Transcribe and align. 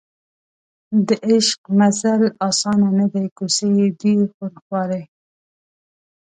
د 1.07 1.09
عشق 1.29 1.61
مزل 1.79 2.21
اسان 2.47 2.79
نه 2.97 3.05
دی 3.13 3.25
کوڅې 3.37 3.67
یې 3.77 3.87
دي 3.99 4.13
خونخوارې 4.33 5.03